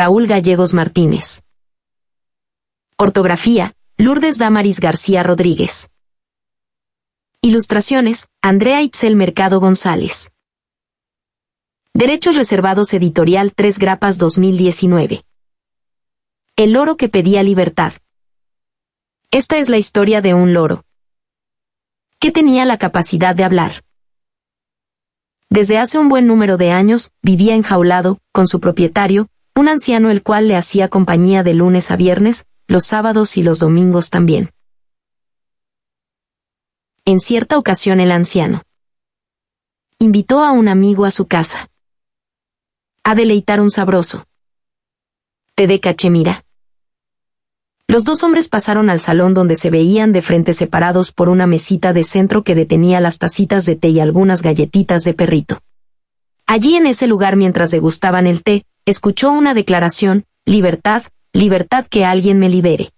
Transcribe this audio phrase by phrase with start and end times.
[0.00, 1.42] Raúl Gallegos Martínez.
[2.96, 5.90] Ortografía, Lourdes Damaris García Rodríguez.
[7.40, 10.30] Ilustraciones, Andrea Itzel Mercado González.
[11.94, 15.24] Derechos Reservados Editorial 3 Grapas 2019.
[16.54, 17.94] El loro que pedía libertad.
[19.32, 20.84] Esta es la historia de un loro.
[22.20, 23.82] Que tenía la capacidad de hablar.
[25.50, 30.22] Desde hace un buen número de años, vivía enjaulado, con su propietario, un anciano el
[30.22, 34.50] cual le hacía compañía de lunes a viernes, los sábados y los domingos también.
[37.04, 38.62] En cierta ocasión el anciano
[39.98, 41.68] invitó a un amigo a su casa.
[43.02, 44.28] A deleitar un sabroso.
[45.56, 46.44] Te de cachemira.
[47.88, 51.92] Los dos hombres pasaron al salón donde se veían de frente separados por una mesita
[51.92, 55.58] de centro que detenía las tacitas de té y algunas galletitas de perrito.
[56.46, 61.02] Allí en ese lugar mientras degustaban el té, escuchó una declaración, libertad,
[61.34, 62.90] libertad que alguien me libere.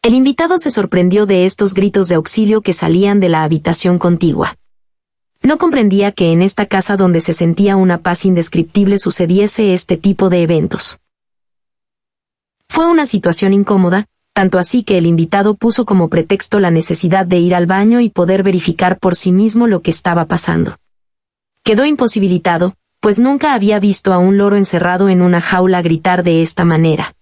[0.00, 4.56] El invitado se sorprendió de estos gritos de auxilio que salían de la habitación contigua.
[5.42, 10.30] No comprendía que en esta casa donde se sentía una paz indescriptible sucediese este tipo
[10.30, 11.00] de eventos.
[12.66, 17.40] Fue una situación incómoda, tanto así que el invitado puso como pretexto la necesidad de
[17.40, 20.78] ir al baño y poder verificar por sí mismo lo que estaba pasando.
[21.62, 26.42] Quedó imposibilitado, pues nunca había visto a un loro encerrado en una jaula gritar de
[26.42, 27.14] esta manera.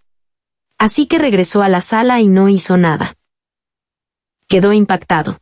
[0.76, 3.16] Así que regresó a la sala y no hizo nada.
[4.48, 5.38] Quedó impactado.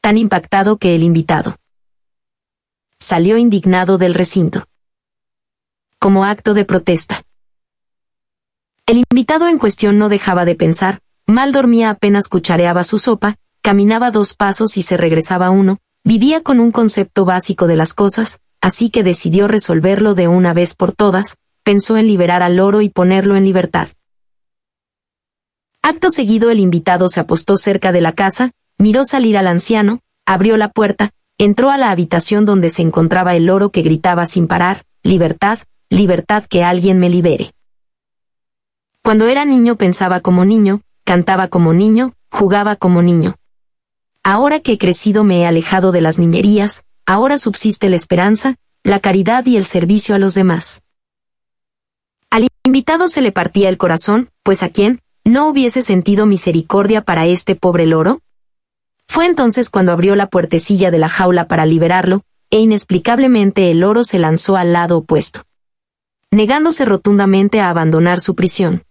[0.00, 1.56] Tan impactado que el invitado
[3.04, 4.66] salió indignado del recinto.
[5.98, 7.22] Como acto de protesta.
[8.86, 14.10] El invitado en cuestión no dejaba de pensar, mal dormía apenas cuchareaba su sopa, caminaba
[14.10, 18.88] dos pasos y se regresaba uno, vivía con un concepto básico de las cosas, así
[18.88, 23.36] que decidió resolverlo de una vez por todas, pensó en liberar al loro y ponerlo
[23.36, 23.88] en libertad.
[25.82, 30.56] Acto seguido el invitado se apostó cerca de la casa, miró salir al anciano, abrió
[30.56, 34.86] la puerta, entró a la habitación donde se encontraba el loro que gritaba sin parar,
[35.02, 35.58] libertad,
[35.90, 37.50] libertad que alguien me libere.
[39.02, 43.34] Cuando era niño pensaba como niño, cantaba como niño, jugaba como niño.
[44.22, 49.00] Ahora que he crecido me he alejado de las niñerías, ahora subsiste la esperanza, la
[49.00, 50.82] caridad y el servicio a los demás.
[52.30, 57.26] Al invitado se le partía el corazón, pues a quién, no hubiese sentido misericordia para
[57.26, 58.20] este pobre loro?
[59.06, 64.04] Fue entonces cuando abrió la puertecilla de la jaula para liberarlo, e inexplicablemente el loro
[64.04, 65.44] se lanzó al lado opuesto,
[66.30, 68.84] negándose rotundamente a abandonar su prisión.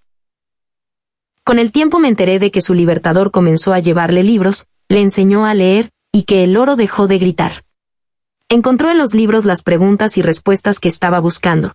[1.44, 5.45] Con el tiempo me enteré de que su libertador comenzó a llevarle libros, le enseñó
[5.45, 7.63] a leer, y que el loro dejó de gritar.
[8.53, 11.73] Encontró en los libros las preguntas y respuestas que estaba buscando.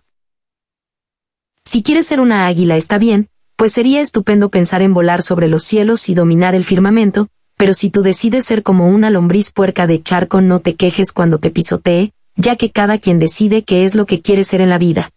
[1.65, 5.63] Si quieres ser una águila está bien, pues sería estupendo pensar en volar sobre los
[5.63, 10.01] cielos y dominar el firmamento, pero si tú decides ser como una lombriz puerca de
[10.01, 14.05] charco no te quejes cuando te pisotee, ya que cada quien decide qué es lo
[14.05, 15.11] que quiere ser en la vida.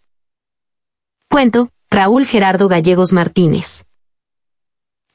[1.29, 3.85] Cuento, Raúl Gerardo Gallegos Martínez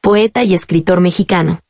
[0.00, 1.60] poeta y escritor mexicano.